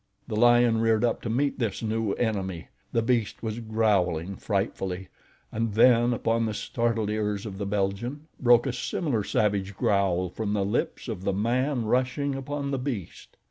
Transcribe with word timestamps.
The 0.27 0.35
lion 0.35 0.79
reared 0.81 1.03
up 1.05 1.21
to 1.21 1.29
meet 1.29 1.59
this 1.59 1.83
new 1.83 2.13
enemy. 2.13 2.69
The 2.91 3.03
beast 3.03 3.43
was 3.43 3.59
growling 3.59 4.35
frightfully, 4.35 5.09
and 5.51 5.75
then 5.75 6.11
upon 6.11 6.47
the 6.47 6.55
startled 6.55 7.11
ears 7.11 7.45
of 7.45 7.59
the 7.59 7.67
Belgian, 7.67 8.25
broke 8.39 8.65
a 8.65 8.73
similar 8.73 9.23
savage 9.23 9.75
growl 9.77 10.27
from 10.29 10.53
the 10.53 10.65
lips 10.65 11.07
of 11.07 11.23
the 11.23 11.33
man 11.33 11.85
rushing 11.85 12.33
upon 12.33 12.71
the 12.71 12.79
beast. 12.79 13.37